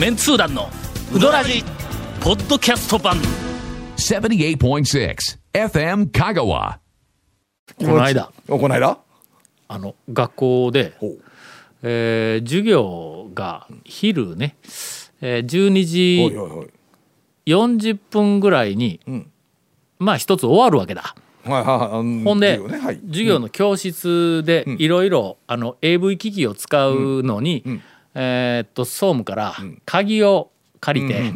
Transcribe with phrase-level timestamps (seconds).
[0.00, 0.70] メンツー団の
[1.14, 1.62] ウドラジ
[2.22, 3.18] ポッドキャスト版。
[3.98, 5.14] 78.6
[5.52, 6.78] FM Kagawa.
[7.76, 8.32] この間。
[8.48, 8.96] おこの間？
[9.68, 10.94] あの学校で
[11.82, 14.56] えー授業が昼ね、
[15.20, 16.70] えー、12おい時おいおい
[17.46, 19.30] 40分ぐらいに、ん。
[19.98, 21.14] まあ一つ終わるわけだ。
[21.44, 22.78] はいはいほんで、授業ね。
[22.82, 23.00] はい。
[23.06, 27.82] 授業の教室でいろいろあの AV 機器を使うのに、ん
[28.14, 30.50] えーっと総務から鍵を
[30.80, 31.32] 借りて、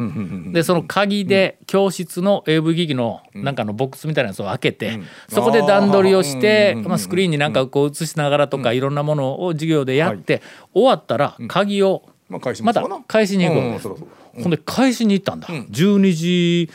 [0.51, 10.41] でその鍵で教室の AV 機器のなんかのボックスみたいなやつを開けて、そこで段取りをして、うんまあ、スクリーンになんかこう映しながらとかいろんなものを授業でやって、
[10.73, 12.39] 終わったら鍵をま
[12.73, 13.75] た返しに行くわけう。
[13.75, 14.07] んそらそう
[14.41, 16.69] ほんで返しに行ったんだ、12時、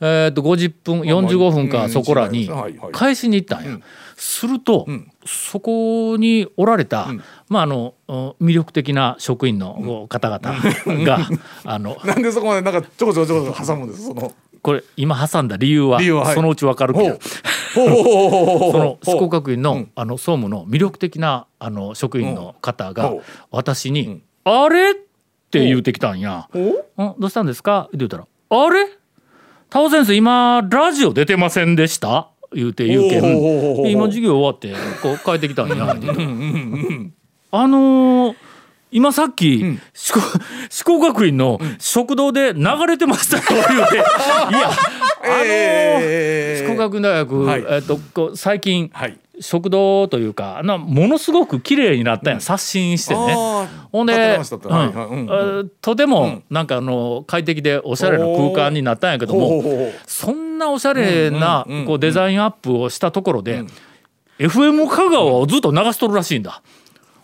[0.00, 2.50] えー、と50分45分かうんそこらに
[2.92, 3.78] 返しに行ったんや、
[4.16, 4.86] すると、
[5.24, 7.08] そこにおられた、
[7.48, 10.60] まああのうん魅力的な職員の方々
[11.04, 11.18] が、
[11.64, 14.04] あのなんでそこまでなんかちょこちょこちょこ挟むんです？
[14.06, 14.32] その。
[14.62, 16.00] これ今挟んだ理由は
[16.34, 17.18] そのうちわかるけど。
[17.72, 17.80] そ
[18.78, 19.90] の四国学院の,、うん。
[19.94, 23.12] あの総務の魅力的なあの職員の方が
[23.50, 24.94] 私に「あれ?」っ
[25.50, 26.48] て言うてきたんや。
[26.54, 26.54] ん
[26.96, 28.86] どうしたんですか?」って言ったら「あれ？
[29.70, 34.72] タオ先生今ラジオ出てませんでした?」言うて言うけんで今授業終わって
[35.02, 35.74] こう帰ってきたんや。
[37.50, 38.36] あのー
[38.92, 40.24] 今さっき、四国
[40.70, 43.36] 四国学院の食堂で流れてました。
[43.38, 43.96] よ 言うて。
[43.96, 44.04] いや
[44.46, 47.64] あのーえー四国学院大学、はい。
[47.68, 49.18] えっと最近、はい。
[49.40, 53.36] 食堂というかなものすごく綺麗になったんや、刷新してね。
[53.96, 54.38] ほんで、
[55.80, 55.96] と。
[55.96, 59.62] てもなんかあの快適でおしゃれな空間になったんやけども
[60.06, 63.64] そんなおしゃれなうんうんうんこうデザインアップをしたところで
[64.38, 66.62] FM 香川をずっと流しとるらしいんだ。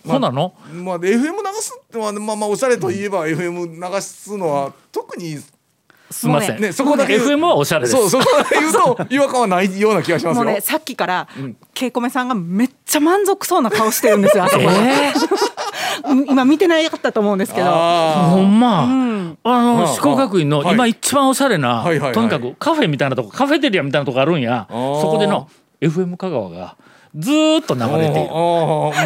[0.06, 0.54] ほなの？
[0.72, 1.30] まあ FM 流
[1.60, 5.36] すってまあまあおしゃれといえば FM 流すのは特に
[6.10, 7.92] すみません、ねそこだけ FM はおしゃれです。
[7.92, 10.44] そうそこだけ言うと 違和感はないような気がしますよ。
[10.44, 11.28] もうねさっきから、
[11.74, 14.58] ケイコメさんがめっちゃ満足そうな顔してるんですよえー。
[14.58, 15.61] うん
[16.28, 17.66] 今見てないかったと思うんですけど。
[17.68, 19.38] あほんま、ん。
[19.44, 20.74] あのはあ四国学院のはい。
[20.74, 24.66] 今一番おしゃれな、とにかくカフェみたいなとこカフェテリアみたいなとこあるんや。
[24.70, 25.00] ー。
[25.00, 25.48] そこでの
[25.80, 26.76] FM 香川が
[27.16, 28.28] ずーっと流れてい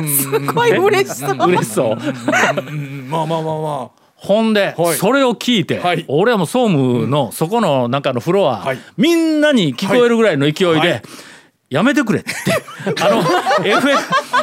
[0.02, 0.08] る。
[0.08, 1.48] すすごい嬉しそう。
[1.48, 1.96] 嬉しそう。
[3.08, 4.96] まあまあまあまほんで、はい。
[4.96, 6.04] それを聞いて、はい。
[6.08, 8.78] 俺はもう総務のそこの中のフロア、はい。
[8.96, 11.02] みんなに聞こえるぐらいの勢いで、はい
[11.68, 12.30] やめてくれって。
[13.02, 13.80] あの、FM、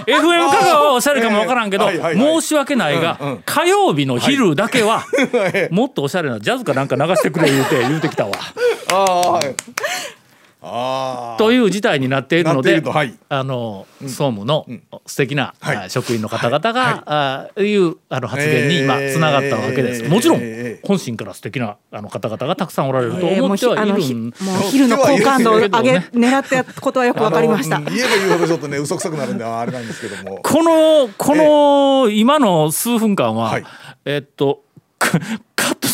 [0.06, 2.42] FM 香川はおしゃれかもわからんけど、ええはいはいはい。
[2.42, 3.44] 申し訳ないが、うんうん。
[3.46, 5.06] 火曜日の昼だけは、
[5.54, 8.32] えもっとおしゃれなジャズかなんか流してくれ言うて、言うてきたわ。
[8.92, 9.40] あ
[11.38, 13.14] という事態になっているので、はい。
[13.28, 14.66] あの、総務の
[15.06, 15.78] 素敵な、はい。
[15.78, 19.14] あ職員の方々が、あいうあの発言に今えー。
[19.14, 20.04] つながったわけです。
[20.04, 20.88] もちろん、えー。
[20.88, 24.34] 本心から素敵なあの方々がたくさんおられると思ってはいうひあのひるんもう
[24.72, 27.80] 昼の好感度を上げ 狙ってやったことはよくわかりました。
[27.82, 30.40] 言えば言うほどちょっとね嘘くさくなるんであれなんですけども。
[30.42, 33.66] このこの今の数分間は、はい。
[34.06, 34.64] えっと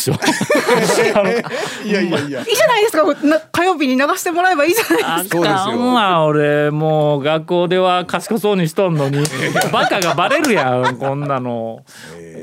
[0.00, 1.14] カカットしよ。
[1.14, 1.18] う。
[1.18, 2.40] あのいやいやいや。
[2.40, 3.04] いいじゃないですか。
[3.26, 5.62] な火曜日に流してもらえばいいじゃないですか。
[5.62, 9.24] あかんわ俺もう学校では賢そうにしとんのに
[9.72, 11.84] バカがバレるやんこんなの。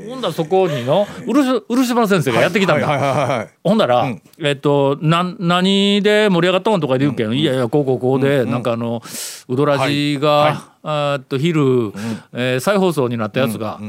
[0.08, 2.86] ほんだらそこにの漆漆原先生がやってきたんだ。
[2.86, 3.48] はいはいはいはい。
[3.62, 4.22] ほんだら、ん。
[4.40, 9.02] えっとな何で盛り上がったんとかで言うけん、いやいやこうこうこうで、なんかあの
[9.48, 11.92] ウドラジが、あーっと昼、
[12.32, 13.80] えー再放送になったやつが、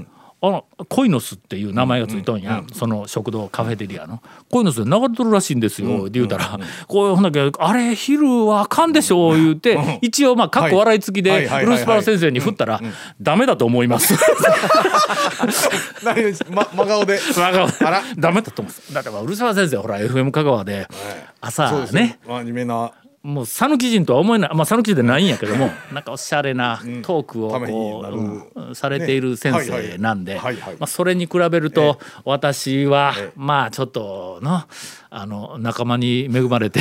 [0.41, 4.21] あのコイノスっていう名前がついとんや、その食堂カフェテリアの。
[4.49, 12.79] コイノスで流れとるらしいんですよ、って言うたら、こうほんだけあれ昼はあかんでしょう言うて、一応まあかっこ笑い付きでルースパラ先生に振ったら、
[13.21, 14.13] ダメだと思います。
[16.03, 17.17] 何ま真顔で。
[17.17, 18.01] 真顔あら。
[18.17, 18.93] ダメだと思うんです。
[18.93, 20.87] だってまあ古澤先生ほら FM 香川で
[21.41, 22.19] 朝ね。
[22.25, 22.91] 真面目な
[23.21, 24.55] もう讃岐人とは思えない。
[24.55, 28.05] まあ讃岐人でないんやけどもなんかおしゃれなトークをこ
[28.55, 30.35] ううんされている先生なんで。
[30.35, 30.77] ねはいはいはいはい。
[30.79, 34.63] まあそれに比べると私はまあちょっとの
[35.09, 36.79] あの仲間に恵まれて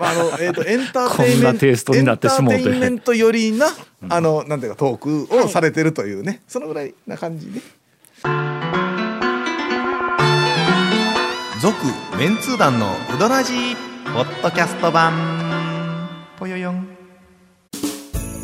[0.00, 2.60] まああのえっと エンターテインメントこんなテイストになってしもうて。
[2.60, 3.66] エンターテインメントよりな
[4.08, 6.40] あのなんていうかトークをされてるというね。
[6.48, 7.60] そのぐらいな感じで。
[11.60, 11.76] 続
[12.18, 15.41] メンツー団のウドラジーポッドキャスト版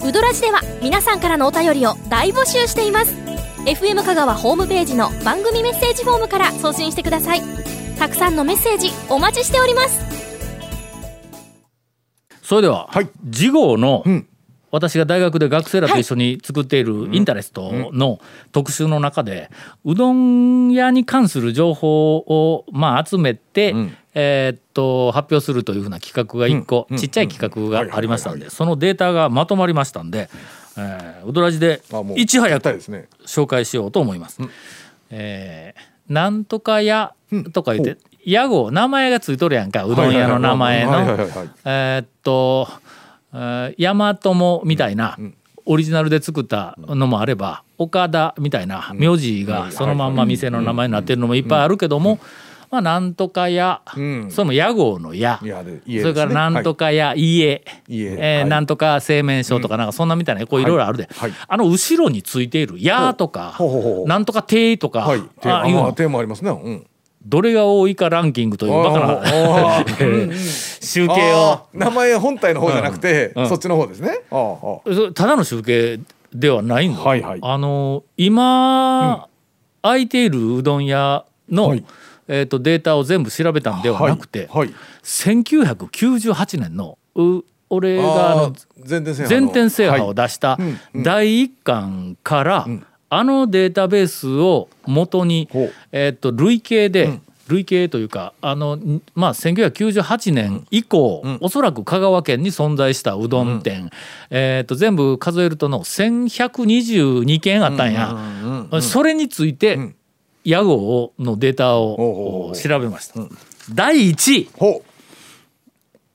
[0.09, 3.13] ウドラジでは皆さんからのお便りを大募集しています。
[3.67, 7.43] FM 香川ホームページの番組メッセージフォームから送信してください。
[7.99, 10.01] たくさんのメッセージお待ちしております。
[12.41, 13.11] それでははい。
[13.31, 14.27] 次号のん。
[14.71, 18.19] 私が大学で学生らと一緒に作っているインタレストの
[18.53, 19.51] 特集の中で、
[19.85, 23.75] うどん屋に関する情報をまあ集めて、
[24.21, 30.29] えーっと発表するというふうな企画が1個、ちっちゃい企画がありましたんで、そのデータがまとまりましたんで、
[30.77, 31.83] えー、うどらじで
[32.17, 33.07] いち早くやったですね。
[33.25, 34.41] 紹介しようと思います。
[35.11, 37.13] えーなんとか屋
[37.53, 40.93] とか言って、屋号名前がついとるやんかうどん屋の名前の。
[41.65, 42.67] えーっと
[43.35, 45.17] えー大和もみたいな
[45.67, 52.19] オリジナルで作ったのもあれば岡田みたいな名字がそのまんま店の名前になってるのもいっぱいあるけども
[52.71, 54.31] まあなんとか屋ん。
[54.31, 57.65] それも屋号の屋いやで家それからなんとかか屋家。
[57.89, 58.15] 家。
[58.17, 58.49] えーはい。
[58.49, 60.65] なんとか製麺所とかなんかそんなみたいなこうい。
[60.65, 61.09] ろいろあるで。
[61.17, 61.33] はい。
[61.47, 63.57] あの後ろについている屋とか
[64.07, 65.23] なんとか亭とかはい。
[65.45, 65.83] ああいうの。
[65.85, 66.51] マテーマありますね。
[66.51, 66.87] うん。
[67.25, 69.85] どれが多いかランキングというバカな
[70.41, 71.61] 集計を。
[71.75, 73.49] 名前本体の方じゃなくてうん。
[73.49, 74.21] そっちの方ですね。
[75.15, 76.01] ただの集計
[76.33, 78.05] ではないんだ、はいはいあの。
[78.17, 79.29] 今、
[79.83, 81.85] 空いているうどん屋の、はい
[82.29, 84.75] えー、とデータを全部調べたんではなくて、はいはい。
[85.03, 91.03] 1998年のう俺があのあー全店制覇を出したうんうん。
[91.03, 92.87] 第一巻から、ん。
[93.11, 95.73] あのデータベースを元に、ほう。
[95.93, 103.91] えー、と累計で、累計というかあの、んまあ、1998年以降、おそらく香川県に存在したうどん店、
[104.31, 108.15] えー、と全部数えるとの1122件あったんや、
[108.83, 109.95] それについて、
[110.49, 113.21] 屋号のデータをう調べました。
[113.71, 114.83] 第1位、ほ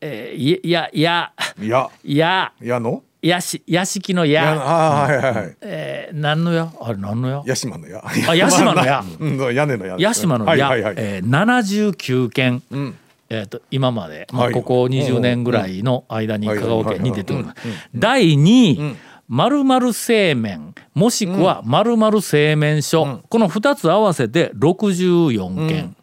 [0.02, 1.32] えー、いやいや。
[1.62, 1.92] や。
[2.04, 2.52] や。
[2.60, 3.04] 矢の？
[3.22, 4.44] やし屋敷のや。
[4.44, 5.58] や、あーはいはいはい。
[5.62, 6.74] えー、何のや？
[6.82, 7.44] あれ何のや？
[7.46, 11.06] 屋島の矢あ屋島の矢 うん屋根の矢屋島のや、はいはいはい。
[11.06, 12.96] えー、79件、ん。
[13.30, 14.54] えー、と今まで、まあ、はい。
[14.54, 17.62] ここ20年ぐらいの間にうん香川県に出ております。
[17.94, 18.96] 第2位、
[19.34, 25.96] 〇〇製麺もしくは〇〇製麺所、この2つ合わせて64件、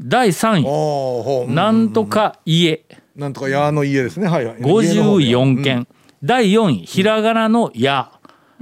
[0.00, 2.84] 第3位、なんとか家。
[3.16, 4.28] なんとか矢の家ですね。
[4.28, 4.58] はいはい。
[4.58, 5.88] 54件、
[6.22, 8.12] 第4位ひらがなの「や」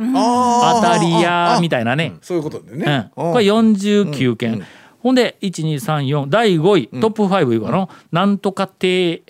[0.01, 3.11] あ当たりあやあみたいなね、そういうことでね。
[3.15, 4.65] うん、これ49件、
[5.03, 9.23] ほんで1234第5位、トップ5いうかの、なんとか亭。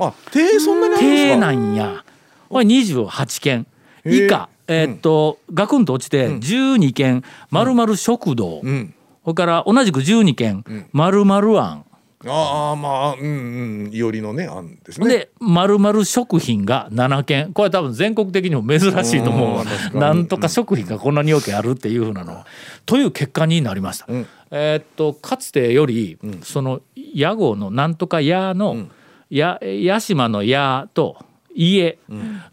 [0.00, 2.04] あ手そんなにあるんです亭かなんや。
[2.48, 3.66] これ28件
[4.04, 8.94] 以下えーっとガクンと落ちて12件まるまる食堂、うん。
[9.24, 11.84] それから同じく12件まるまる庵
[12.26, 13.90] ああまあうんうん。
[13.92, 15.08] いおりのねあんですね。
[15.08, 17.52] でまるまる食品が7件。
[17.52, 19.62] これ多分全国的にも珍しいと思
[19.94, 22.44] うなんとか食品がこんなに多くあるっていうふうなの。
[22.86, 24.12] という結果になりました。
[24.12, 24.26] ん。
[24.50, 28.88] えーっとかつてよりその屋号のなんとか屋の
[29.30, 31.16] や屋島の屋と
[31.58, 31.98] 家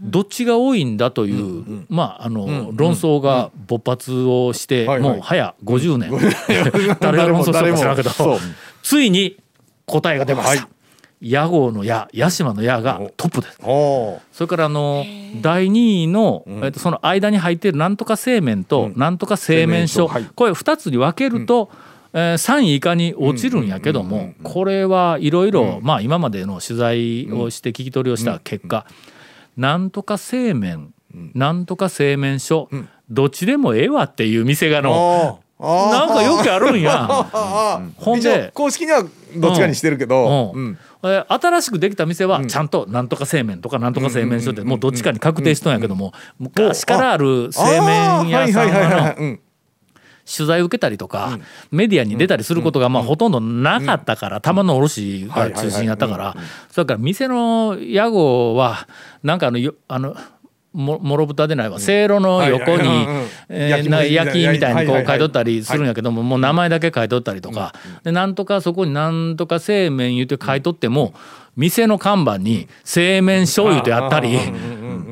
[0.02, 6.12] どっちが多いんだというまああの論争が勃発をしてもう早50年。
[7.00, 8.40] 誰が論争したか知らんけどそう。
[8.82, 9.38] ついに
[9.86, 10.62] 答えが出ました。
[10.62, 10.68] はい。
[11.22, 13.60] 屋号の屋屋島の屋がトップです。
[14.32, 15.06] それからあの
[15.42, 28.86] 第2位の、えっと、その間に入っているなんとか製麺となんとか製麺所、これ2つに分けると、えー3位以下に落ちるんやけどもこれはいろいろまあ今までの取材をして聞き取りをした結果
[29.58, 30.94] なんとか製麺
[31.34, 32.70] なんとか製麺所
[33.10, 37.08] どっちでもええわっていう店がのなんかよくあるんや。
[37.98, 39.06] ほんで公式には
[39.38, 40.52] どっちかにしてるけど。
[40.54, 40.68] ううん。
[40.72, 49.16] んえー新しくできた店はちゃんとなんとか製麺とかなんとか製麺所ってもうどっちかに確定しとんやけども昔からある製麺屋さんは
[50.26, 51.38] 取材を受けたりとか
[51.72, 56.36] メディアに出たりすることがまあほとんどなかったから玉の卸が中心やったから。
[56.72, 58.88] それから店の屋号は
[59.24, 60.16] なんかあのよあの
[60.74, 61.80] ももろ豚でないわ。
[61.80, 63.08] せいろの横に
[63.50, 65.20] 焼きみたいにこはいう書い。
[65.20, 67.74] とったりするんやけどももう名前だけ書いとったりとか。
[68.04, 71.14] でなんとかそこになんとか製麺言うて書いとっても
[71.56, 74.38] 店の看板に製麺所言うてあったり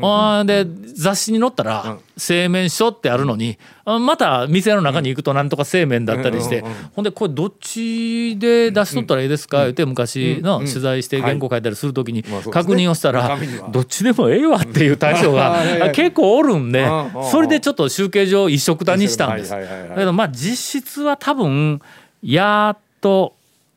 [0.05, 6.61] あーで雑誌に載ったら製麺所ってあるのにあまた店の中に行くとなんとか製麺だったりして
[6.95, 9.59] ほんでこれどっちで出しとったらいいですか？
[9.63, 13.37] 言って昔の取材して原稿書いたりする時に確認をしたら
[13.71, 17.13] どっちでもええわっていう対象が結構おるんでうん。
[17.13, 17.31] うん。
[17.31, 19.51] それでちょっと集計上一緒くたにしたんです。
[19.51, 19.57] だ
[19.95, 21.81] けどまあ実質は多分
[22.21, 23.33] やっと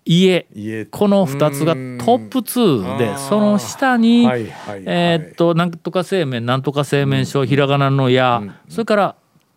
[0.07, 0.47] 家。
[0.55, 0.87] 家。
[0.87, 4.83] この2つがトップ2でその下に、はいはいはい。
[4.87, 9.17] えーっとなんとか製麺なんとか製麺所ひらがなのや、それから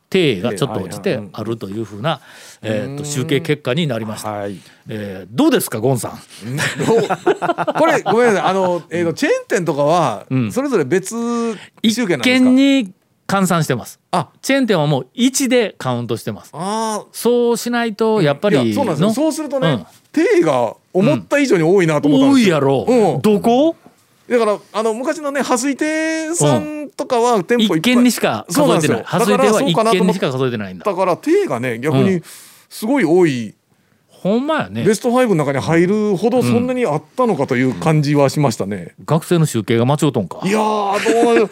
[0.10, 2.20] 低がちょっと落ちてあるというふうな、
[2.64, 4.58] えー、と集計結果になりました、はい。
[4.88, 6.18] えーどうですかゴンさん？
[7.78, 8.50] これごめんなさい。
[8.50, 10.52] あの、えー、とチェーン店とかはうん。
[10.52, 11.16] それぞれ別
[11.84, 12.46] 一集計なんですか？
[12.46, 12.92] 件に
[13.30, 14.00] 換算してます。
[14.12, 14.30] あ。
[14.42, 16.52] チェーン店はもう1でカウントしてます。
[16.54, 19.86] あそうしないとやっぱいりやそうなんですそうするとね、うん。
[20.12, 23.22] 定が思った以上に多いなと思ったんですよ、多いやろ、うん。
[23.22, 23.76] どこ？
[24.28, 28.66] だからあの昔のね破水亭さんとかは店舗一件にしか数えてない。
[28.66, 29.06] そうなんですよ。
[29.06, 30.86] 外れては一だからそうかなと思っ件にしか数えてないんだ。
[30.86, 32.24] だから定がね逆にうん。
[32.70, 33.56] すごい多い、
[34.08, 34.84] ほんまやね。
[34.84, 40.42] ベスト5の中に入るほどそんなにあったのかという感じはしましたね、学生の集計が間違うとんか。
[40.44, 41.50] いやーどう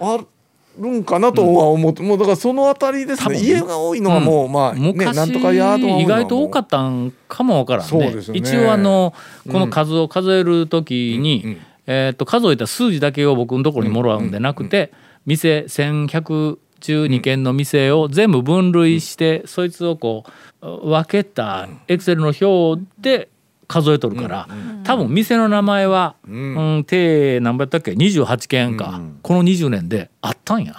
[0.00, 0.24] あ
[0.78, 3.38] るんかなとは思って、もうだからそのあたりですね。
[3.38, 8.14] 家が多いのはもう、まあね昔、なんとかやと意外と多かったんかもわからんね。
[8.32, 9.14] 一応あの
[9.50, 14.92] この数を数えるときに、えー、と数えた数字だけを僕のところにもらうんでなくて、
[15.26, 20.24] 店1112件の店を全部分類して、そいつをこ
[20.60, 23.28] う分けたエクセルの表で
[23.74, 24.48] 数えとるから、
[24.84, 26.84] 多分店の名前は、うん。
[26.86, 30.76] 定何倍やったっけ？28件か、この20年であったんや、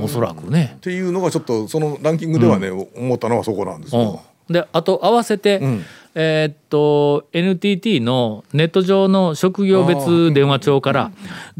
[0.00, 0.72] おそらくね。
[0.78, 0.80] っ。
[0.80, 5.84] ていうのがちょっとそのランキングではね、思ったのはそこなんですよ、うん、であと合わせて、ん。
[6.16, 11.12] えーっと NTT のネット上の職業別電話帳から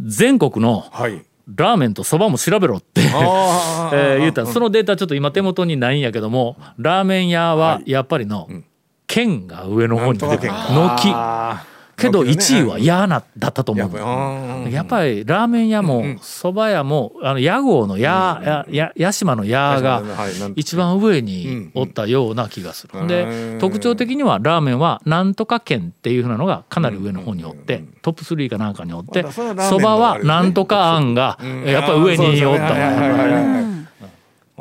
[0.02, 1.24] 全国のはい。
[1.54, 4.46] ラーメンとそばも調べろって、 えー言った。
[4.46, 8.48] そのデータちょっと今手元にないんやけどもラーメン屋はやっぱりの
[9.06, 10.52] 県が上の方に出て軒。
[11.14, 11.64] あ
[11.96, 12.42] けど軒ね。
[12.44, 14.70] 1位は屋なだったと思う。
[14.70, 20.02] やっぱりラーメン屋もそば屋もあの屋号の屋やや屋島の屋が
[20.54, 22.98] 一番上におったような気がする。
[22.98, 23.08] うん。
[23.08, 31.14] でうん特徴的にはラーメンはなんとか県っていうふうなのがかなり上の方におってトップ3かなんかにおってまだそれはなんとかあん。
[31.14, 33.75] がやっぱり上におった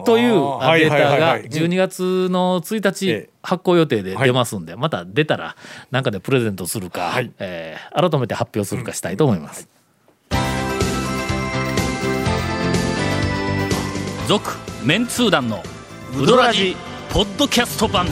[0.03, 1.43] というデータがはいはいはいはい。
[1.45, 5.55] 12月の1え日え発行予定で出ますんでまた出たら
[5.91, 7.31] なんかでプレゼントするかはい。
[7.39, 9.69] えー改めて発表するかしたいと思います。
[14.27, 15.63] 続メンツー団の
[16.19, 16.75] ウドラジ
[17.11, 18.07] ポッドキャスト版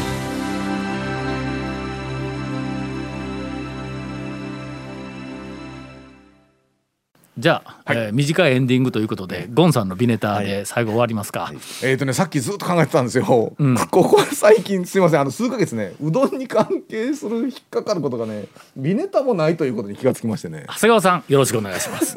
[7.44, 11.52] じゃあ、えー短いエンディングということで、ゴンさんのビネタで最後終わりますか？
[11.84, 13.54] えーとね、さっきずっと考えてたんですよ、こ
[13.92, 15.20] こ最近すいません。
[15.20, 18.46] あの数ヶ月ねうどんに関係する引っかかることがね
[18.78, 20.64] ビネタもないということに気がつきましてね。
[20.70, 22.16] 長谷川さんよろしくお願いします。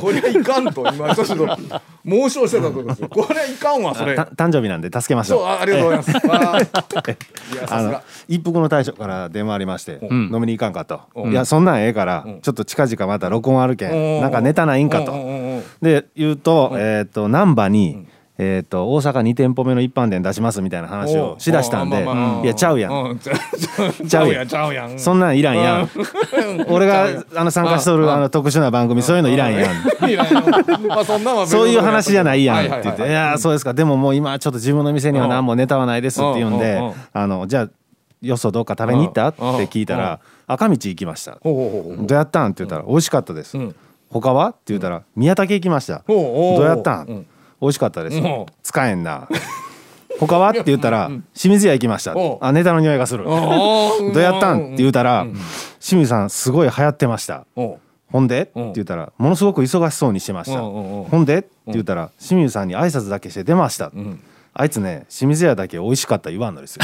[0.00, 1.58] こりゃいかんと今ちょっと
[2.04, 3.08] 猛省してたところですよ。
[3.08, 4.14] こりゃいかんわそれ。
[4.14, 5.44] た誕生日なんで助けましょう。
[5.44, 7.66] あありがとうございます。
[7.72, 10.30] あの一服の大将から電話ありまして、ん。
[10.32, 11.32] 飲みに行かんかと、うん。
[11.32, 14.20] いやそんなんええから、ちょっと近々また録音あるけん、うん。
[14.20, 15.12] なんかネタないんかと、
[15.80, 18.06] で言うと、えっ、と難波に、
[18.38, 22.04] えっ、と大阪2店舗目の一般店出しますみたいな話をしだしたんで、
[22.44, 23.18] いやちゃうやん、う ん。
[23.18, 24.48] ちゃうやん。
[24.48, 25.90] ちゃうやんそんなんいらんやん、
[26.68, 29.74] 俺があの参加しとるあの特殊な番組そういうのいらんやん。
[31.46, 33.72] そういう話じゃないやんって言って「はいやーそうですか。
[33.74, 36.58] でももう今ちょっと自分の店には何もネタはないです」って言うん。
[36.58, 36.86] でうんうん。
[36.88, 37.68] うん「あのじゃあ
[38.22, 43.56] よそどっか食べに行った?」ってうん聞いたら「赤道行きました」どうやったん?」って言ったら「美味しかったです。
[43.56, 43.74] ん」
[44.10, 44.48] 他は？
[44.50, 47.26] って言ったら「宮武行きました」どうやったん
[47.60, 48.18] 美味しかったです。
[48.18, 48.20] う。
[48.20, 49.28] ん使えんな。
[50.18, 50.50] 他は？
[50.50, 52.12] って言ったら「清水屋行きました。
[52.14, 52.18] う。
[52.18, 53.24] ん」あネタの匂いがする。
[53.24, 53.30] ど
[54.12, 54.58] どうやったん？
[54.58, 55.26] って言うたら
[55.80, 57.78] 「清水さんすごい流行ってました」お
[58.10, 58.42] ほんで？
[58.42, 60.58] ってうん言ったらものすごく忙しそうにしてました。
[60.60, 61.38] ほんで？
[61.38, 63.86] って言ったら清水さんに挨拶だけして出ました。
[63.88, 64.20] ん。
[64.58, 66.82] あいつね清水屋だけ美味しかった言わんのですよ。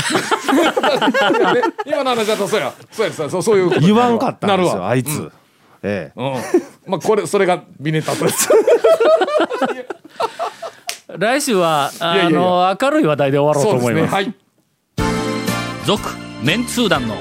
[1.55, 2.73] ね 今の話だとそうや。
[2.91, 4.85] そうやそうそういう言わんかったんですなるわ。
[4.85, 5.33] よあいつ
[5.82, 6.20] ええ。
[6.20, 6.32] うん。
[6.90, 8.48] まあこれそれがビネタとです
[11.18, 12.38] 来週はあいやいやいや。
[12.40, 14.14] の明るい話題で終わろうと思います。
[14.14, 14.34] はい。
[15.84, 16.00] 続
[16.42, 17.16] メンツー団の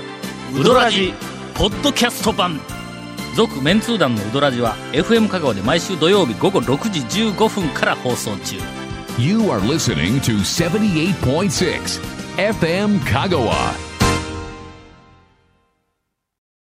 [0.60, 1.14] ウドラジ
[1.56, 2.60] ポッドキャスト版。
[3.36, 7.00] 続メンツー団のウドラジは FM 香川で毎週土曜日午後6時
[7.32, 8.58] 15分から放送中。
[9.18, 12.02] You are listening to 78.6
[12.38, 13.91] FM Kagawa.